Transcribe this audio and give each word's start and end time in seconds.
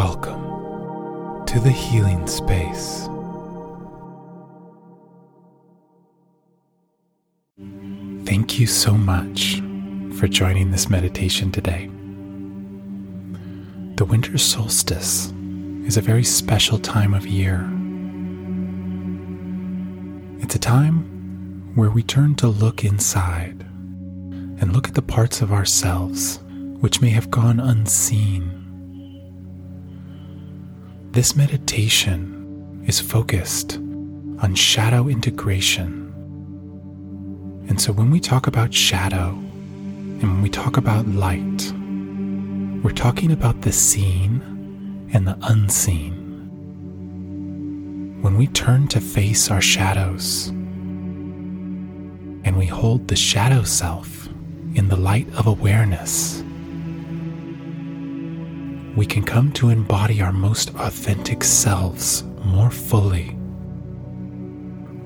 Welcome 0.00 1.44
to 1.44 1.60
the 1.60 1.68
healing 1.70 2.26
space. 2.26 3.06
Thank 8.24 8.58
you 8.58 8.66
so 8.66 8.94
much 8.94 9.60
for 10.18 10.26
joining 10.26 10.70
this 10.70 10.88
meditation 10.88 11.52
today. 11.52 11.90
The 13.96 14.06
winter 14.06 14.38
solstice 14.38 15.34
is 15.84 15.98
a 15.98 16.00
very 16.00 16.24
special 16.24 16.78
time 16.78 17.12
of 17.12 17.26
year. 17.26 17.70
It's 20.42 20.54
a 20.54 20.58
time 20.58 21.74
where 21.74 21.90
we 21.90 22.02
turn 22.02 22.36
to 22.36 22.48
look 22.48 22.86
inside 22.86 23.60
and 24.62 24.72
look 24.72 24.88
at 24.88 24.94
the 24.94 25.02
parts 25.02 25.42
of 25.42 25.52
ourselves 25.52 26.40
which 26.80 27.02
may 27.02 27.10
have 27.10 27.30
gone 27.30 27.60
unseen. 27.60 28.59
This 31.12 31.34
meditation 31.34 32.84
is 32.86 33.00
focused 33.00 33.78
on 33.78 34.54
shadow 34.54 35.08
integration. 35.08 36.06
And 37.68 37.80
so 37.80 37.92
when 37.92 38.12
we 38.12 38.20
talk 38.20 38.46
about 38.46 38.72
shadow 38.72 39.30
and 39.30 40.22
when 40.22 40.40
we 40.40 40.48
talk 40.48 40.76
about 40.76 41.08
light, 41.08 41.72
we're 42.84 42.92
talking 42.92 43.32
about 43.32 43.62
the 43.62 43.72
seen 43.72 44.40
and 45.12 45.26
the 45.26 45.36
unseen. 45.42 46.12
When 48.22 48.38
we 48.38 48.46
turn 48.46 48.86
to 48.88 49.00
face 49.00 49.50
our 49.50 49.60
shadows 49.60 50.46
and 52.44 52.56
we 52.56 52.66
hold 52.66 53.08
the 53.08 53.16
shadow 53.16 53.64
self 53.64 54.28
in 54.76 54.86
the 54.86 54.96
light 54.96 55.26
of 55.34 55.48
awareness, 55.48 56.44
we 58.96 59.06
can 59.06 59.22
come 59.22 59.52
to 59.52 59.70
embody 59.70 60.20
our 60.20 60.32
most 60.32 60.70
authentic 60.76 61.44
selves 61.44 62.24
more 62.44 62.70
fully 62.70 63.36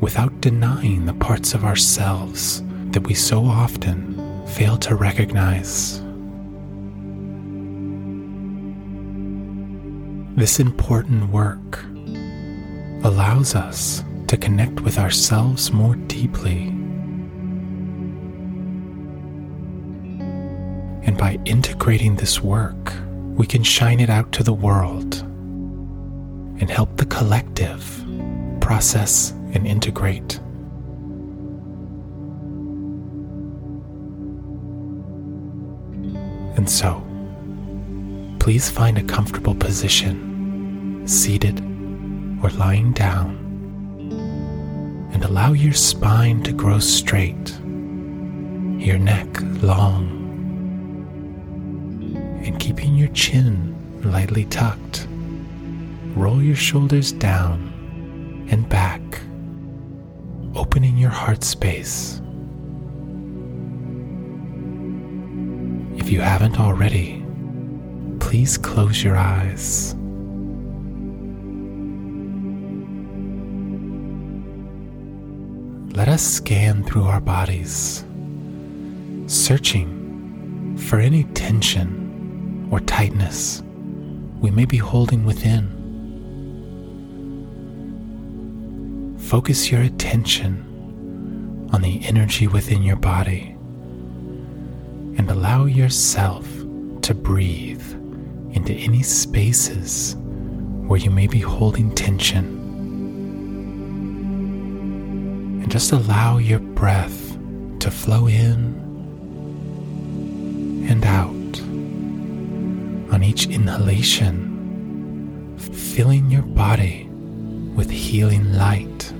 without 0.00 0.40
denying 0.40 1.04
the 1.06 1.14
parts 1.14 1.54
of 1.54 1.64
ourselves 1.64 2.62
that 2.92 3.06
we 3.06 3.14
so 3.14 3.44
often 3.44 4.46
fail 4.46 4.76
to 4.76 4.94
recognize. 4.94 6.00
This 10.36 10.60
important 10.60 11.30
work 11.30 11.84
allows 13.04 13.54
us 13.54 14.02
to 14.28 14.36
connect 14.36 14.80
with 14.80 14.98
ourselves 14.98 15.72
more 15.72 15.94
deeply. 15.94 16.68
And 21.06 21.16
by 21.16 21.38
integrating 21.44 22.16
this 22.16 22.40
work, 22.40 22.92
we 23.34 23.46
can 23.46 23.64
shine 23.64 23.98
it 23.98 24.08
out 24.08 24.30
to 24.32 24.42
the 24.44 24.52
world 24.52 25.22
and 26.60 26.70
help 26.70 26.96
the 26.96 27.06
collective 27.06 28.04
process 28.60 29.32
and 29.52 29.66
integrate. 29.66 30.38
And 36.56 36.70
so, 36.70 37.02
please 38.38 38.70
find 38.70 38.98
a 38.98 39.02
comfortable 39.02 39.54
position, 39.56 41.02
seated 41.06 41.58
or 42.42 42.50
lying 42.50 42.92
down, 42.92 43.40
and 45.12 45.24
allow 45.24 45.52
your 45.52 45.72
spine 45.72 46.42
to 46.44 46.52
grow 46.52 46.78
straight, 46.78 47.50
your 48.78 48.98
neck 48.98 49.26
long, 49.60 50.23
and 52.44 52.60
keeping 52.60 52.94
your 52.94 53.08
chin 53.08 53.74
lightly 54.04 54.44
tucked. 54.44 55.08
Roll 56.14 56.42
your 56.42 56.56
shoulders 56.56 57.10
down 57.10 57.72
and 58.50 58.68
back, 58.68 59.00
opening 60.54 60.98
your 60.98 61.10
heart 61.10 61.42
space. 61.42 62.20
If 65.96 66.10
you 66.10 66.20
haven't 66.20 66.60
already, 66.60 67.24
please 68.20 68.58
close 68.58 69.02
your 69.02 69.16
eyes. 69.16 69.94
Let 75.96 76.08
us 76.08 76.22
scan 76.22 76.84
through 76.84 77.04
our 77.04 77.20
bodies, 77.20 78.04
searching 79.26 80.76
for 80.76 80.98
any 80.98 81.24
tension 81.34 82.03
or 82.70 82.80
tightness 82.80 83.62
we 84.40 84.50
may 84.50 84.64
be 84.66 84.76
holding 84.76 85.24
within. 85.24 85.70
Focus 89.18 89.70
your 89.70 89.80
attention 89.80 91.70
on 91.72 91.80
the 91.82 92.04
energy 92.04 92.46
within 92.46 92.82
your 92.82 92.96
body 92.96 93.56
and 95.16 95.30
allow 95.30 95.64
yourself 95.64 96.46
to 97.02 97.14
breathe 97.14 97.82
into 98.52 98.72
any 98.74 99.02
spaces 99.02 100.14
where 100.86 101.00
you 101.00 101.10
may 101.10 101.26
be 101.26 101.40
holding 101.40 101.94
tension. 101.94 102.44
And 105.62 105.70
just 105.70 105.92
allow 105.92 106.36
your 106.36 106.60
breath 106.60 107.38
to 107.80 107.90
flow 107.90 108.28
in 108.28 108.74
and 110.88 111.04
out 111.04 111.33
each 113.24 113.46
inhalation, 113.46 115.56
filling 115.58 116.30
your 116.30 116.42
body 116.42 117.08
with 117.74 117.90
healing 117.90 118.52
light, 118.52 119.10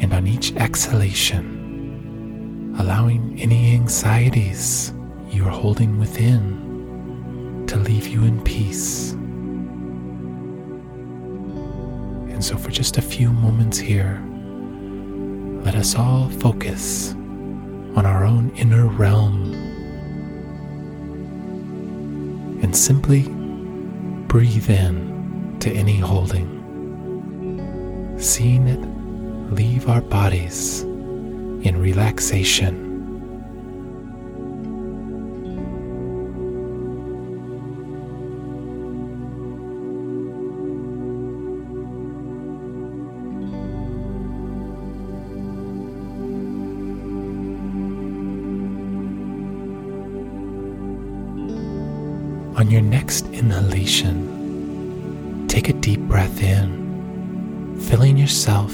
and 0.00 0.14
on 0.14 0.26
each 0.26 0.54
exhalation, 0.56 2.74
allowing 2.78 3.38
any 3.40 3.74
anxieties 3.74 4.94
you 5.30 5.44
are 5.44 5.50
holding 5.50 5.98
within 5.98 7.66
to 7.66 7.76
leave 7.76 8.06
you 8.06 8.24
in 8.24 8.42
peace. 8.44 9.12
And 12.32 12.42
so, 12.44 12.56
for 12.56 12.70
just 12.70 12.96
a 12.96 13.02
few 13.02 13.32
moments 13.32 13.78
here, 13.78 14.22
let 15.64 15.74
us 15.74 15.96
all 15.96 16.30
focus 16.30 17.12
on 17.94 18.06
our 18.06 18.24
own 18.24 18.50
inner 18.56 18.86
realm 18.86 19.41
and 22.72 22.78
simply 22.78 23.28
breathe 24.28 24.70
in 24.70 25.58
to 25.60 25.70
any 25.72 25.98
holding, 25.98 26.48
seeing 28.18 28.66
it 28.66 28.80
leave 29.52 29.90
our 29.90 30.00
bodies 30.00 30.80
in 30.80 31.78
relaxation. 31.78 32.81
Next 53.02 53.26
inhalation, 53.32 54.14
take 55.48 55.68
a 55.68 55.72
deep 55.72 55.98
breath 56.02 56.40
in, 56.40 57.76
filling 57.80 58.16
yourself 58.16 58.72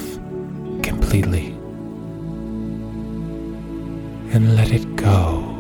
completely 0.83 1.47
and 4.35 4.55
let 4.55 4.71
it 4.71 4.85
go. 4.97 5.55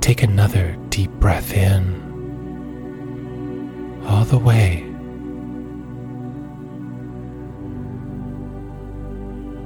Take 0.00 0.24
another 0.24 0.76
deep 0.88 1.12
breath 1.12 1.52
in, 1.52 1.80
all 4.04 4.24
the 4.24 4.38
way. 4.38 4.82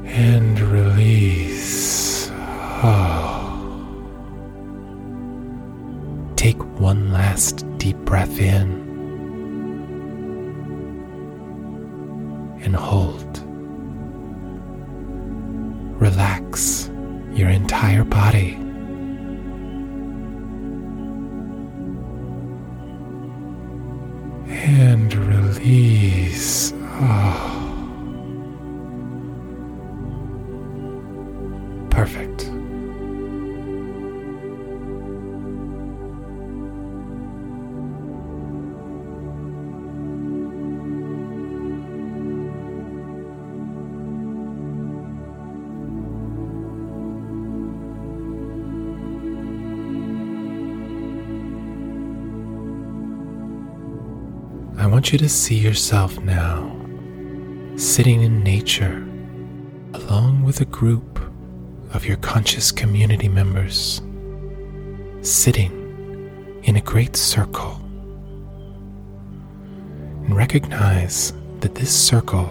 And 0.04 0.51
last 7.32 7.64
deep 7.78 7.96
breath 8.04 8.38
in 8.38 8.68
and 12.62 12.76
hold 12.76 13.38
relax 15.98 16.90
your 17.32 17.48
entire 17.48 18.04
body. 18.04 18.52
And 24.50 25.14
release. 25.14 26.74
Oh. 27.00 27.61
You 55.12 55.18
to 55.18 55.28
see 55.28 55.56
yourself 55.56 56.18
now 56.20 56.74
sitting 57.76 58.22
in 58.22 58.42
nature 58.42 59.06
along 59.92 60.42
with 60.42 60.62
a 60.62 60.64
group 60.64 61.20
of 61.92 62.06
your 62.06 62.16
conscious 62.18 62.72
community 62.72 63.28
members, 63.28 64.00
sitting 65.20 66.60
in 66.62 66.76
a 66.76 66.80
great 66.80 67.14
circle. 67.14 67.78
And 70.24 70.34
recognize 70.34 71.34
that 71.60 71.74
this 71.74 71.94
circle 71.94 72.48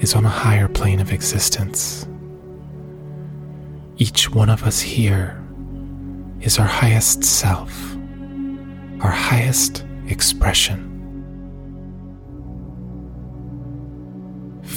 is 0.00 0.14
on 0.14 0.26
a 0.26 0.28
higher 0.28 0.68
plane 0.68 1.00
of 1.00 1.12
existence. 1.12 2.06
Each 3.96 4.28
one 4.28 4.50
of 4.50 4.64
us 4.64 4.80
here 4.80 5.42
is 6.42 6.58
our 6.58 6.66
highest 6.66 7.24
self, 7.24 7.96
our 9.00 9.10
highest 9.10 9.84
expression. 10.08 10.93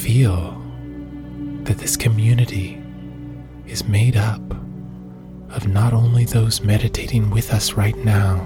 Feel 0.08 0.56
that 1.64 1.76
this 1.76 1.94
community 1.94 2.82
is 3.66 3.84
made 3.84 4.16
up 4.16 4.40
of 5.50 5.68
not 5.68 5.92
only 5.92 6.24
those 6.24 6.62
meditating 6.62 7.28
with 7.28 7.52
us 7.52 7.74
right 7.74 7.94
now, 7.94 8.42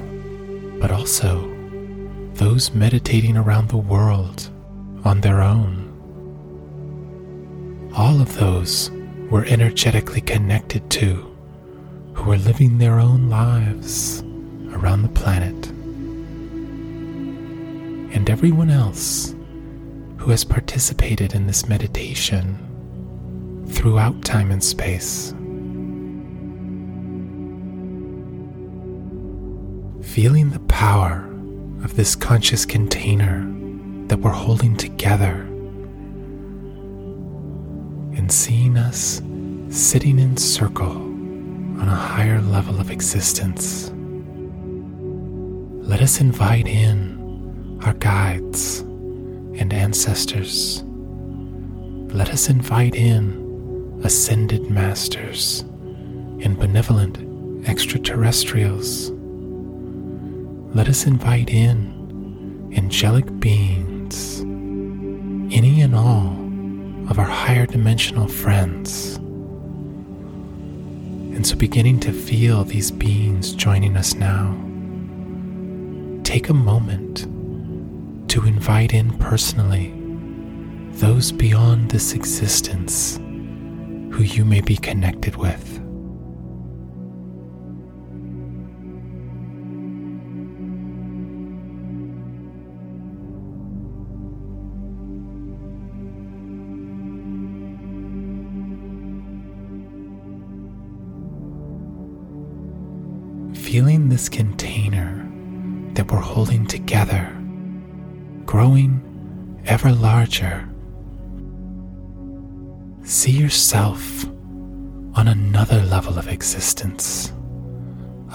but 0.81 0.91
also 0.91 1.49
those 2.35 2.75
meditating 2.75 3.37
around 3.37 3.69
the 3.69 3.77
world 3.77 4.51
on 5.05 5.21
their 5.21 5.41
own. 5.41 5.89
All 7.95 8.21
of 8.21 8.35
those 8.35 8.91
we're 9.31 9.45
energetically 9.45 10.21
connected 10.21 10.91
to 10.91 11.33
who 12.15 12.33
are 12.33 12.39
living 12.39 12.79
their 12.79 12.99
own 12.99 13.31
lives 13.31 14.25
around 14.73 15.03
the 15.03 15.21
planet. 15.21 15.69
And 18.17 18.29
everyone 18.29 18.69
else 18.69 19.37
who 20.23 20.31
has 20.31 20.45
participated 20.45 21.35
in 21.35 21.49
this 21.49 21.69
meditation 21.69 22.57
throughout 23.69 24.25
time 24.25 24.53
and 24.53 24.63
space. 24.63 25.31
Feeling 30.15 30.51
the 30.51 30.63
power 30.69 31.29
of 31.83 31.97
this 31.97 32.15
conscious 32.15 32.65
container 32.65 33.45
that 34.07 34.21
we're 34.21 34.31
holding 34.31 34.77
together 34.77 35.41
and 38.17 38.31
seeing 38.31 38.79
us 38.79 39.21
sitting 39.71 40.21
in 40.21 40.37
circle 40.37 41.03
on 41.83 41.89
a 41.89 41.97
higher 41.97 42.41
level 42.43 42.79
of 42.79 42.93
existence. 42.93 43.91
Let 45.85 46.01
us 46.01 46.21
invite 46.21 46.69
in 46.69 47.81
our 47.85 47.95
guides 47.95 48.85
and 49.59 49.73
ancestors. 49.73 50.83
Let 52.13 52.31
us 52.31 52.49
invite 52.49 52.95
in 52.95 54.01
ascended 54.05 54.71
masters 54.71 55.61
and 55.61 56.59
benevolent 56.59 57.19
extraterrestrials. 57.69 59.11
Let 60.75 60.89
us 60.89 61.07
invite 61.07 61.51
in 61.51 62.73
angelic 62.77 63.39
beings, 63.39 64.41
any 65.55 65.81
and 65.83 65.95
all 65.95 66.37
of 67.11 67.19
our 67.19 67.25
higher 67.25 67.67
dimensional 67.67 68.29
friends. 68.29 69.17
And 71.35 71.47
so, 71.47 71.57
beginning 71.57 72.01
to 72.01 72.13
feel 72.13 72.65
these 72.65 72.91
beings 72.91 73.53
joining 73.53 73.97
us 73.97 74.15
now, 74.15 74.55
take 76.25 76.49
a 76.49 76.55
moment 76.55 77.27
to 78.33 78.47
invite 78.47 78.95
in 78.95 79.13
personally 79.19 79.93
those 80.93 81.31
beyond 81.31 81.91
this 81.91 82.15
existence 82.15 83.19
who 83.19 84.23
you 84.23 84.43
may 84.43 84.63
be 84.63 84.75
connected 84.75 85.37
with. 85.37 85.63
Feeling 103.63 104.09
this 104.09 104.31
container 104.31 105.31
that 105.93 106.11
we're 106.11 106.19
holding 106.19 106.65
together, 106.67 107.42
growing 108.47 109.61
ever 109.67 109.93
larger 109.93 110.69
See 113.05 113.33
yourself 113.33 114.25
on 115.15 115.27
another 115.27 115.83
level 115.83 116.19
of 116.19 116.29
existence, 116.29 117.33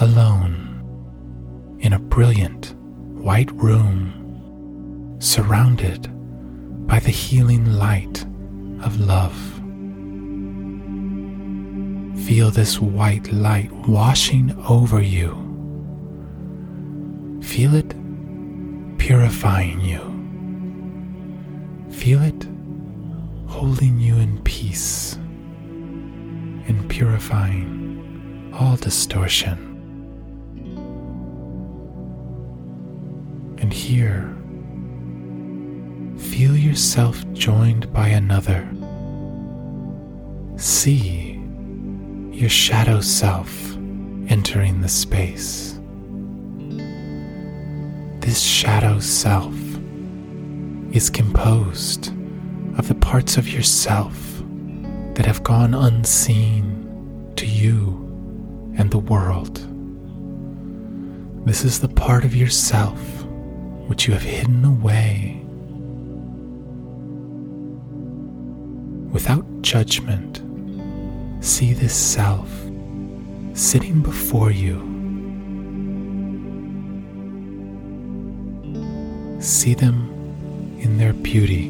alone, 0.00 1.78
in 1.80 1.94
a 1.94 1.98
brilliant 1.98 2.74
white 3.14 3.50
room, 3.52 5.16
surrounded 5.20 6.06
by 6.86 6.98
the 6.98 7.10
healing 7.10 7.78
light 7.78 8.24
of 8.84 9.00
love. 9.00 9.34
Feel 12.26 12.50
this 12.50 12.78
white 12.78 13.32
light 13.32 13.72
washing 13.88 14.54
over 14.68 15.00
you. 15.00 15.30
Feel 17.42 17.74
it 17.74 17.94
purifying 19.08 19.80
you. 19.80 20.02
Feel 21.90 22.22
it 22.22 22.46
holding 23.46 23.98
you 23.98 24.14
in 24.16 24.38
peace 24.42 25.14
and 26.68 26.86
purifying 26.90 28.52
all 28.52 28.76
distortion. 28.76 29.56
And 33.56 33.72
here, 33.72 34.28
feel 36.18 36.54
yourself 36.54 37.24
joined 37.32 37.90
by 37.94 38.08
another. 38.08 38.68
See 40.58 41.40
your 42.30 42.50
shadow 42.50 43.00
self 43.00 43.74
entering 44.28 44.82
the 44.82 44.88
space. 44.90 45.77
This 48.28 48.42
shadow 48.42 49.00
self 49.00 49.54
is 50.92 51.08
composed 51.08 52.08
of 52.76 52.86
the 52.86 52.94
parts 52.94 53.38
of 53.38 53.48
yourself 53.48 54.42
that 55.14 55.24
have 55.24 55.42
gone 55.42 55.72
unseen 55.72 57.32
to 57.36 57.46
you 57.46 57.96
and 58.76 58.90
the 58.90 58.98
world. 58.98 59.66
This 61.46 61.64
is 61.64 61.80
the 61.80 61.88
part 61.88 62.26
of 62.26 62.36
yourself 62.36 63.00
which 63.86 64.06
you 64.06 64.12
have 64.12 64.24
hidden 64.24 64.62
away. 64.62 65.40
Without 69.10 69.62
judgment, 69.62 70.42
see 71.42 71.72
this 71.72 71.94
self 71.94 72.50
sitting 73.54 74.02
before 74.02 74.50
you. 74.50 74.87
See 79.40 79.74
them 79.74 80.76
in 80.80 80.98
their 80.98 81.12
beauty. 81.12 81.68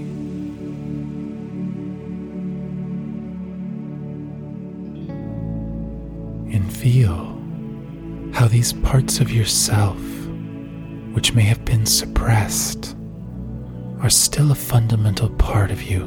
And 6.51 6.73
feel 6.73 7.39
how 8.33 8.49
these 8.49 8.73
parts 8.73 9.21
of 9.21 9.31
yourself, 9.31 9.99
which 11.13 11.35
may 11.35 11.43
have 11.43 11.65
been 11.67 11.85
suppressed, 11.85 12.97
are 14.01 14.11
still 14.11 14.51
a 14.51 14.55
fundamental 14.55 15.29
part 15.31 15.71
of 15.71 15.83
you. 15.83 16.05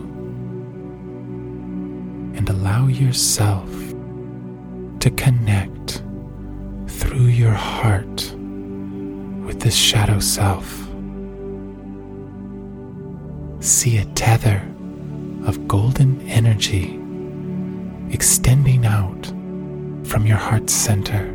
And 2.35 2.49
allow 2.49 2.87
yourself 2.87 3.69
to 4.99 5.11
connect 5.15 6.01
through 6.87 7.25
your 7.25 7.51
heart 7.53 8.33
with 9.45 9.59
this 9.59 9.75
shadow 9.75 10.19
self. 10.19 10.90
See 13.61 13.97
a 13.97 14.05
tether 14.15 14.67
of 15.45 15.67
golden 15.67 16.19
energy 16.27 16.99
extending 18.11 18.87
out 18.87 19.27
from 20.07 20.25
your 20.25 20.37
heart's 20.37 20.73
center 20.73 21.31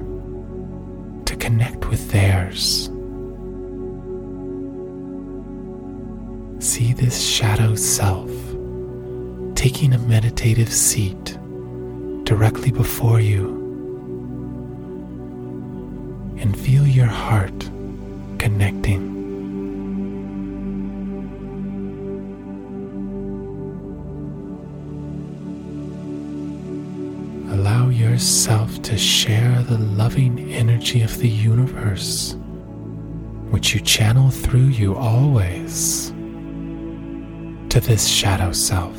to 1.25 1.37
connect 1.37 1.87
with 1.89 2.11
theirs. 2.11 2.91
See 6.59 6.93
this 6.95 7.25
shadow 7.25 7.77
self 7.77 8.29
taking 9.55 9.95
a 9.95 9.99
meditative 9.99 10.73
seat 10.73 11.39
directly 12.25 12.73
before 12.73 13.21
you 13.21 13.55
and 16.39 16.59
feel 16.59 16.85
your 16.89 17.07
heart 17.07 17.71
connecting. 18.39 19.16
Yourself 28.17 28.81
to 28.81 28.97
share 28.97 29.63
the 29.65 29.77
loving 29.77 30.51
energy 30.51 31.03
of 31.03 31.19
the 31.19 31.29
universe, 31.29 32.35
which 33.51 33.75
you 33.75 33.81
channel 33.81 34.31
through 34.31 34.69
you 34.81 34.97
always, 34.97 36.09
to 37.69 37.79
this 37.79 38.09
shadow 38.09 38.53
self. 38.53 38.97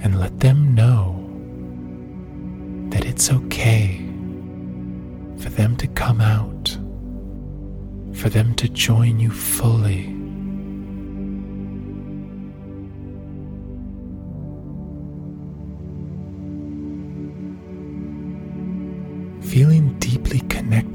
And 0.00 0.18
let 0.18 0.40
them 0.40 0.74
know 0.74 1.22
that 2.90 3.04
it's 3.04 3.30
okay 3.30 3.98
for 5.38 5.50
them 5.50 5.76
to 5.76 5.86
come 5.86 6.20
out, 6.20 6.76
for 8.12 8.28
them 8.28 8.56
to 8.56 8.68
join 8.68 9.20
you 9.20 9.30
fully 9.30 10.15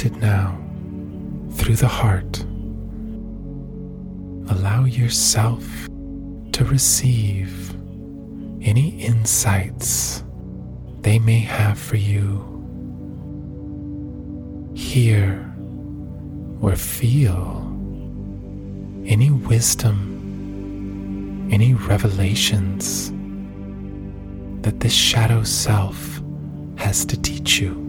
connected 0.02 0.22
now 0.22 0.58
through 1.52 1.76
the 1.76 1.88
heart, 1.88 2.40
allow 4.50 4.86
yourself 4.86 5.64
to 6.52 6.66
receive 6.66 7.72
any 8.64 8.90
insights 9.00 10.24
they 11.02 11.20
may 11.20 11.40
have 11.40 11.78
for 11.78 11.98
you. 11.98 12.48
Hear 14.74 15.54
or 16.62 16.76
feel 16.76 17.60
any 19.06 19.30
wisdom, 19.30 20.00
any 21.52 21.76
revelations 21.76 23.12
that 24.64 24.80
this 24.80 24.94
shadow 24.94 25.44
self 25.44 26.22
has 26.78 27.06
to 27.06 27.22
teach 27.22 27.60
you. 27.60 27.81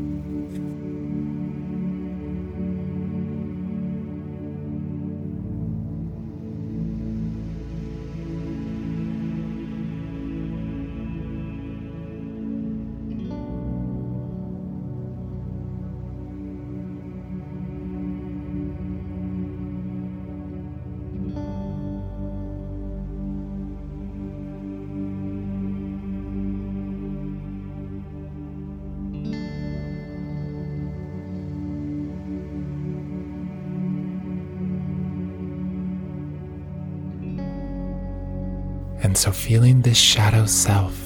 And 39.12 39.18
so, 39.18 39.30
feeling 39.30 39.82
this 39.82 39.98
shadow 39.98 40.46
self 40.46 40.98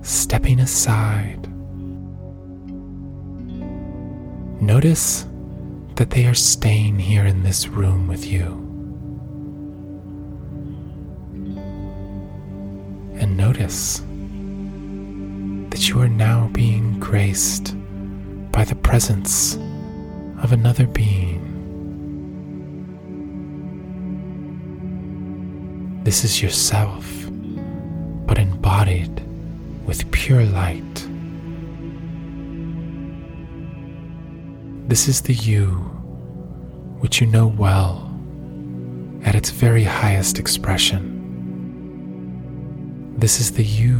stepping 0.00 0.58
aside, 0.58 1.46
notice 4.62 5.26
that 5.96 6.08
they 6.08 6.24
are 6.24 6.34
staying 6.34 6.98
here 6.98 7.26
in 7.26 7.42
this 7.42 7.68
room 7.68 8.08
with 8.08 8.24
you. 8.24 8.46
And 13.20 13.36
notice 13.36 13.98
that 15.68 15.90
you 15.90 16.00
are 16.00 16.08
now 16.08 16.48
being 16.54 16.98
graced 16.98 17.76
by 18.50 18.64
the 18.64 18.76
presence 18.76 19.56
of 20.42 20.54
another 20.54 20.86
being. 20.86 21.42
This 26.02 26.24
is 26.24 26.40
yourself 26.40 27.25
but 28.36 28.42
embodied 28.42 29.22
with 29.86 30.10
pure 30.10 30.44
light. 30.44 31.08
This 34.88 35.08
is 35.08 35.22
the 35.22 35.32
you 35.32 35.68
which 37.00 37.22
you 37.22 37.26
know 37.26 37.46
well 37.46 38.12
at 39.24 39.34
its 39.34 39.48
very 39.48 39.84
highest 39.84 40.38
expression. 40.38 41.14
This 43.16 43.40
is 43.40 43.52
the 43.52 43.64
you 43.64 43.94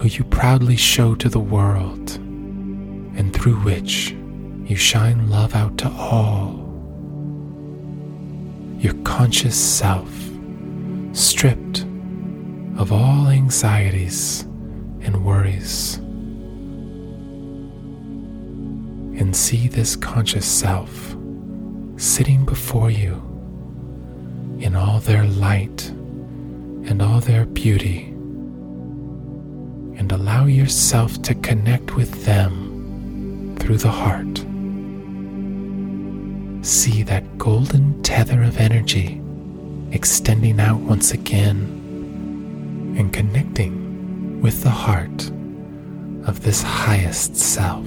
who 0.00 0.06
you 0.06 0.22
proudly 0.22 0.76
show 0.76 1.16
to 1.16 1.28
the 1.28 1.40
world 1.40 2.18
and 3.18 3.34
through 3.34 3.56
which 3.62 4.12
you 4.64 4.76
shine 4.76 5.28
love 5.28 5.56
out 5.56 5.76
to 5.78 5.88
all. 5.90 6.54
Your 8.78 8.94
conscious 9.02 9.58
self, 9.58 10.08
stripped 11.12 11.87
of 12.78 12.92
all 12.92 13.26
anxieties 13.26 14.42
and 15.00 15.24
worries. 15.24 15.96
And 19.20 19.34
see 19.34 19.66
this 19.66 19.96
conscious 19.96 20.46
self 20.46 21.16
sitting 21.96 22.44
before 22.44 22.90
you 22.92 23.14
in 24.60 24.76
all 24.76 25.00
their 25.00 25.24
light 25.24 25.88
and 25.88 27.02
all 27.02 27.18
their 27.18 27.46
beauty. 27.46 28.04
And 29.98 30.12
allow 30.12 30.46
yourself 30.46 31.20
to 31.22 31.34
connect 31.34 31.96
with 31.96 32.24
them 32.24 33.56
through 33.58 33.78
the 33.78 33.90
heart. 33.90 34.38
See 36.64 37.02
that 37.02 37.38
golden 37.38 38.00
tether 38.04 38.44
of 38.44 38.58
energy 38.58 39.20
extending 39.90 40.60
out 40.60 40.78
once 40.78 41.10
again 41.10 41.77
and 42.98 43.12
connecting 43.12 44.42
with 44.42 44.62
the 44.62 44.70
heart 44.70 45.30
of 46.26 46.42
this 46.42 46.62
highest 46.62 47.36
self. 47.36 47.86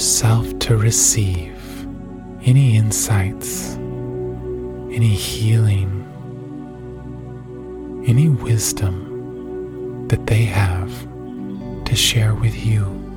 Yourself 0.00 0.58
to 0.58 0.78
receive 0.78 1.86
any 2.46 2.74
insights, 2.74 3.74
any 4.96 5.14
healing, 5.14 5.90
any 8.06 8.30
wisdom 8.30 10.08
that 10.08 10.26
they 10.26 10.44
have 10.44 10.90
to 11.84 11.94
share 11.94 12.34
with 12.34 12.64
you. 12.64 13.09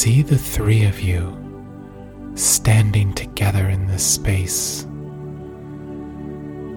See 0.00 0.22
the 0.22 0.38
three 0.38 0.84
of 0.86 0.98
you 0.98 1.36
standing 2.34 3.12
together 3.12 3.68
in 3.68 3.86
this 3.86 4.02
space 4.02 4.84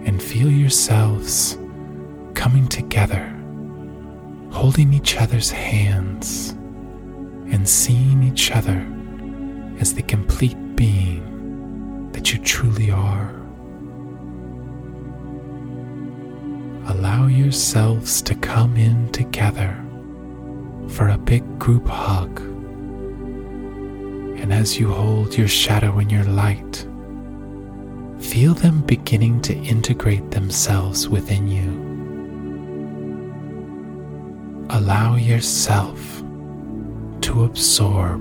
and 0.05 0.21
feel 0.21 0.51
yourselves 0.51 1.57
coming 2.33 2.67
together, 2.67 3.33
holding 4.51 4.93
each 4.93 5.15
other's 5.15 5.49
hands 5.49 6.49
and 7.53 7.65
seeing 7.65 8.21
each 8.23 8.51
other 8.51 8.85
as 9.79 9.93
the 9.93 10.01
complete 10.01 10.57
being 10.75 12.11
that 12.11 12.33
you 12.33 12.39
truly 12.39 12.91
are. 12.91 13.33
Allow 16.87 17.27
yourselves 17.27 18.21
to 18.23 18.35
come 18.35 18.75
in 18.75 19.09
together 19.13 19.81
for 20.89 21.07
a 21.07 21.17
big 21.17 21.57
group 21.57 21.87
hug. 21.87 22.52
And 24.43 24.51
as 24.51 24.77
you 24.77 24.91
hold 24.91 25.37
your 25.37 25.47
shadow 25.47 25.99
and 25.99 26.11
your 26.11 26.25
light, 26.25 26.85
feel 28.19 28.53
them 28.53 28.81
beginning 28.81 29.41
to 29.43 29.55
integrate 29.55 30.31
themselves 30.31 31.07
within 31.07 31.47
you. 31.47 31.81
Allow 34.69 35.15
yourself 35.15 36.21
to 37.21 37.45
absorb 37.45 38.19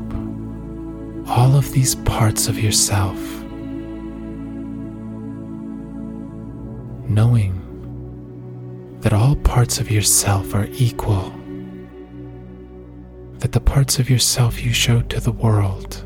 all 1.29 1.57
of 1.57 1.73
these 1.73 1.97
parts 1.97 2.47
of 2.47 2.57
yourself, 2.57 3.19
knowing 7.09 7.59
that 9.01 9.13
all 9.13 9.35
parts 9.35 9.81
of 9.81 9.91
yourself 9.91 10.55
are 10.55 10.69
equal, 10.71 11.35
that 13.41 13.51
the 13.51 13.61
parts 13.61 13.99
of 13.99 14.09
yourself 14.09 14.63
you 14.63 14.73
show 14.73 15.03
to 15.03 15.19
the 15.19 15.33
world 15.33 16.05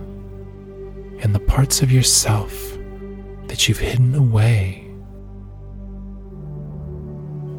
and 1.26 1.34
the 1.34 1.40
parts 1.40 1.82
of 1.82 1.90
yourself 1.90 2.78
that 3.48 3.66
you've 3.66 3.80
hidden 3.80 4.14
away 4.14 4.88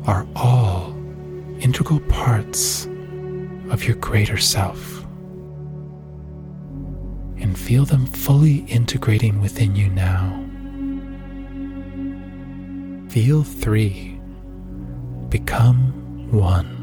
are 0.05 0.25
all 0.37 0.95
integral 1.59 1.99
parts 2.07 2.85
of 3.69 3.83
your 3.83 3.97
greater 3.97 4.37
self 4.37 5.03
and 7.41 7.59
feel 7.59 7.83
them 7.83 8.05
fully 8.05 8.59
integrating 8.69 9.41
within 9.41 9.75
you 9.75 9.89
now. 9.89 10.45
Feel 13.09 13.43
three 13.43 14.17
become 15.27 16.31
one. 16.31 16.76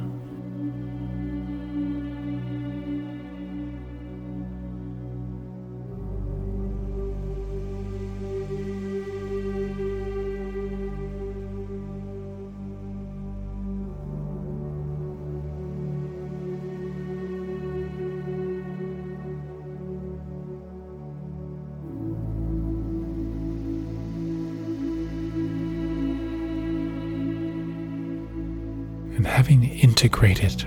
Having 29.44 29.68
integrated 29.78 30.66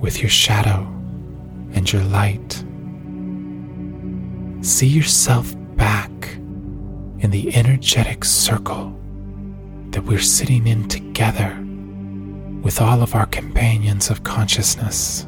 with 0.00 0.20
your 0.20 0.28
shadow 0.28 0.86
and 1.72 1.92
your 1.92 2.04
light, 2.04 2.62
see 4.64 4.86
yourself 4.86 5.52
back 5.74 6.12
in 7.18 7.32
the 7.32 7.52
energetic 7.56 8.24
circle 8.24 8.96
that 9.90 10.04
we're 10.04 10.20
sitting 10.20 10.68
in 10.68 10.86
together 10.86 11.58
with 12.62 12.80
all 12.80 13.02
of 13.02 13.16
our 13.16 13.26
companions 13.26 14.08
of 14.08 14.22
consciousness, 14.22 15.26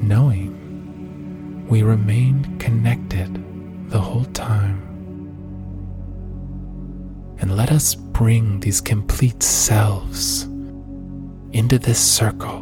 knowing 0.00 1.66
we 1.68 1.82
remained 1.82 2.58
connected 2.58 3.34
the 3.90 4.00
whole 4.00 4.24
time. 4.32 4.80
And 7.38 7.54
let 7.54 7.70
us 7.70 7.94
bring 7.94 8.60
these 8.60 8.80
complete 8.80 9.42
selves 9.42 10.48
into 11.56 11.78
this 11.78 11.98
circle 11.98 12.58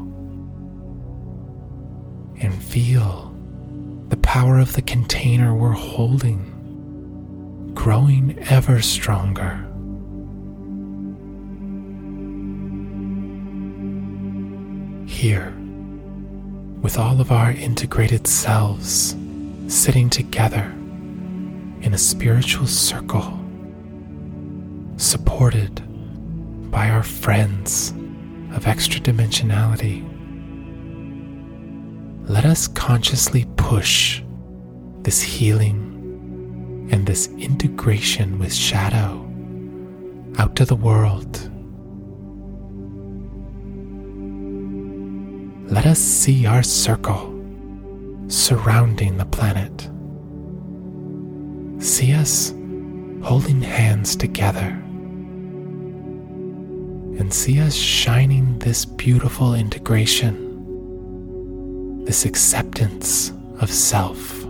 and 2.38 2.54
feel 2.62 3.34
the 4.08 4.16
power 4.18 4.60
of 4.60 4.74
the 4.74 4.82
container 4.82 5.52
we're 5.52 5.72
holding 5.72 6.52
growing 7.74 8.38
ever 8.50 8.80
stronger. 8.80 9.56
Here, 15.08 15.52
with 16.80 16.96
all 16.96 17.20
of 17.20 17.32
our 17.32 17.50
integrated 17.50 18.28
selves 18.28 19.16
sitting 19.66 20.08
together 20.08 20.72
in 21.80 21.94
a 21.94 21.98
spiritual 21.98 22.68
circle, 22.68 23.40
supported 24.98 25.82
by 26.70 26.90
our 26.90 27.02
friends 27.02 27.92
of 28.54 28.66
extra 28.66 29.00
dimensionality. 29.00 30.04
Let 32.28 32.44
us 32.44 32.68
consciously 32.68 33.46
push 33.56 34.22
this 35.02 35.20
healing 35.20 36.88
and 36.90 37.06
this 37.06 37.28
integration 37.38 38.38
with 38.38 38.54
shadow 38.54 39.20
out 40.38 40.56
to 40.56 40.64
the 40.64 40.76
world. 40.76 41.50
Let 45.70 45.86
us 45.86 45.98
see 45.98 46.46
our 46.46 46.62
circle 46.62 47.30
surrounding 48.28 49.16
the 49.16 49.26
planet. 49.26 49.90
See 51.82 52.12
us 52.12 52.54
holding 53.22 53.60
hands 53.60 54.16
together 54.16 54.83
and 57.18 57.32
see 57.32 57.60
us 57.60 57.74
shining 57.74 58.58
this 58.58 58.84
beautiful 58.84 59.54
integration, 59.54 60.34
this 62.04 62.24
acceptance 62.24 63.32
of 63.60 63.70
self 63.70 64.44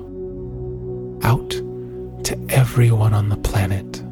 out 1.22 1.50
to 2.24 2.38
everyone 2.48 3.12
on 3.12 3.28
the 3.28 3.36
planet, 3.36 4.02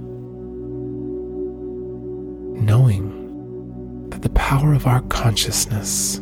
knowing 2.63 4.11
that 4.11 4.21
the 4.21 4.29
power 4.31 4.75
of 4.75 4.87
our 4.87 5.01
consciousness 5.03 6.21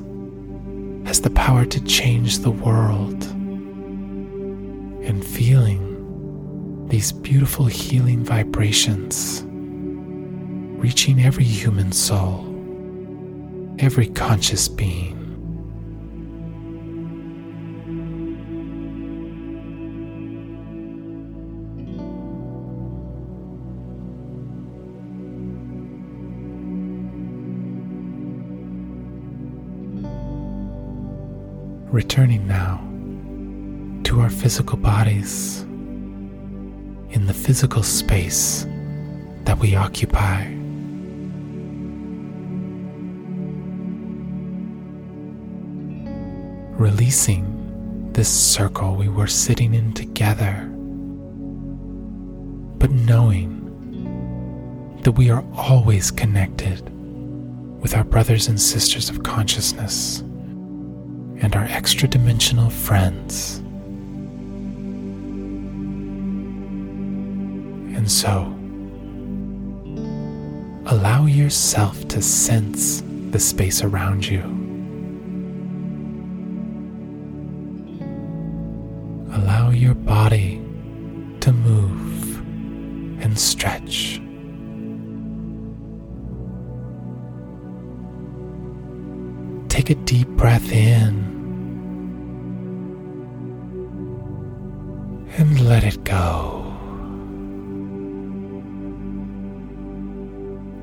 has 1.04 1.20
the 1.20 1.30
power 1.30 1.64
to 1.64 1.82
change 1.84 2.38
the 2.38 2.50
world, 2.50 3.24
and 5.04 5.24
feeling 5.26 5.88
these 6.88 7.10
beautiful 7.10 7.66
healing 7.66 8.22
vibrations 8.22 9.44
reaching 10.80 11.20
every 11.22 11.44
human 11.44 11.92
soul, 11.92 12.46
every 13.78 14.06
conscious 14.06 14.66
being. 14.66 15.18
Returning 31.92 32.48
now 32.48 32.78
to 34.04 34.20
our 34.20 34.30
physical 34.30 34.78
bodies 34.78 35.60
in 37.10 37.26
the 37.26 37.34
physical 37.34 37.82
space 37.82 38.64
that 39.44 39.58
we 39.58 39.76
occupy. 39.76 40.59
Releasing 46.80 48.10
this 48.12 48.30
circle 48.30 48.96
we 48.96 49.06
were 49.06 49.26
sitting 49.26 49.74
in 49.74 49.92
together, 49.92 50.66
but 52.78 52.90
knowing 52.90 53.58
that 55.02 55.12
we 55.12 55.28
are 55.30 55.44
always 55.54 56.10
connected 56.10 56.80
with 57.82 57.94
our 57.94 58.02
brothers 58.02 58.48
and 58.48 58.58
sisters 58.58 59.10
of 59.10 59.22
consciousness 59.22 60.20
and 61.42 61.54
our 61.54 61.64
extra 61.64 62.08
dimensional 62.08 62.70
friends. 62.70 63.58
And 67.94 68.10
so, 68.10 68.56
allow 70.86 71.26
yourself 71.26 72.08
to 72.08 72.22
sense 72.22 73.02
the 73.32 73.38
space 73.38 73.82
around 73.82 74.26
you. 74.26 74.59
your 79.80 79.94
body 79.94 80.60
to 81.40 81.52
move 81.52 82.38
and 83.22 83.38
stretch. 83.38 84.20
Take 89.68 89.88
a 89.88 89.94
deep 90.04 90.28
breath 90.28 90.70
in 90.70 91.30
and 95.38 95.60
let 95.60 95.82
it 95.84 96.04
go. 96.04 96.66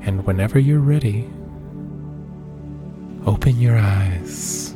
And 0.02 0.26
whenever 0.26 0.58
you're 0.58 0.80
ready, 0.80 1.30
open 3.26 3.60
your 3.60 3.78
eyes. 3.78 4.67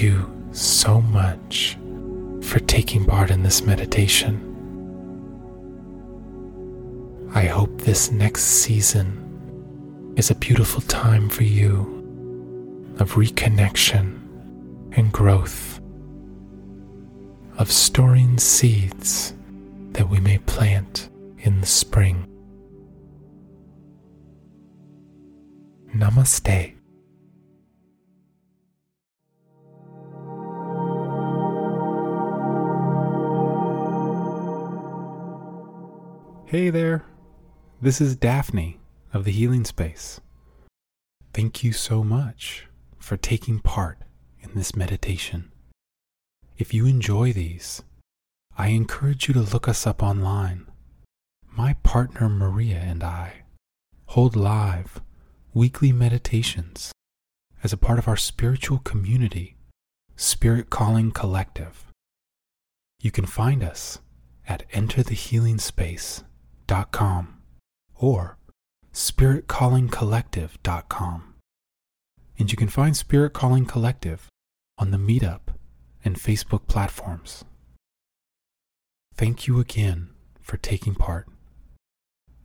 You 0.00 0.48
so 0.52 1.02
much 1.02 1.76
for 2.40 2.58
taking 2.60 3.04
part 3.04 3.30
in 3.30 3.42
this 3.42 3.66
meditation. 3.66 4.40
I 7.34 7.44
hope 7.44 7.82
this 7.82 8.10
next 8.10 8.44
season 8.44 10.14
is 10.16 10.30
a 10.30 10.34
beautiful 10.34 10.80
time 10.80 11.28
for 11.28 11.42
you 11.42 12.94
of 12.98 13.12
reconnection 13.12 14.22
and 14.96 15.12
growth, 15.12 15.78
of 17.58 17.70
storing 17.70 18.38
seeds 18.38 19.34
that 19.92 20.08
we 20.08 20.18
may 20.18 20.38
plant 20.38 21.10
in 21.40 21.60
the 21.60 21.66
spring. 21.66 22.26
Namaste. 25.94 26.79
Hey 36.50 36.68
there, 36.68 37.04
this 37.80 38.00
is 38.00 38.16
Daphne 38.16 38.80
of 39.14 39.22
the 39.22 39.30
Healing 39.30 39.64
Space. 39.64 40.20
Thank 41.32 41.62
you 41.62 41.72
so 41.72 42.02
much 42.02 42.66
for 42.98 43.16
taking 43.16 43.60
part 43.60 43.98
in 44.40 44.56
this 44.56 44.74
meditation. 44.74 45.52
If 46.58 46.74
you 46.74 46.86
enjoy 46.86 47.32
these, 47.32 47.84
I 48.58 48.70
encourage 48.70 49.28
you 49.28 49.34
to 49.34 49.40
look 49.40 49.68
us 49.68 49.86
up 49.86 50.02
online. 50.02 50.66
My 51.56 51.74
partner 51.84 52.28
Maria 52.28 52.78
and 52.78 53.04
I 53.04 53.44
hold 54.06 54.34
live 54.34 55.00
weekly 55.54 55.92
meditations 55.92 56.90
as 57.62 57.72
a 57.72 57.76
part 57.76 58.00
of 58.00 58.08
our 58.08 58.16
spiritual 58.16 58.78
community, 58.78 59.56
Spirit 60.16 60.68
Calling 60.68 61.12
Collective. 61.12 61.84
You 63.00 63.12
can 63.12 63.26
find 63.26 63.62
us 63.62 64.00
at 64.48 64.68
enterthehealingspace.com 64.72 66.24
or 67.96 68.38
spiritcallingcollective.com. 68.92 71.34
And 72.38 72.50
you 72.50 72.56
can 72.56 72.68
find 72.68 72.96
Spirit 72.96 73.32
Calling 73.32 73.66
Collective 73.66 74.28
on 74.78 74.90
the 74.90 74.96
Meetup 74.96 75.40
and 76.04 76.16
Facebook 76.16 76.66
platforms. 76.66 77.44
Thank 79.14 79.46
you 79.46 79.60
again 79.60 80.08
for 80.40 80.56
taking 80.56 80.94
part. 80.94 81.28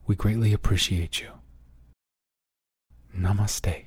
We 0.06 0.16
greatly 0.16 0.54
appreciate 0.54 1.22
you. 1.22 1.30
Namaste. 3.18 3.86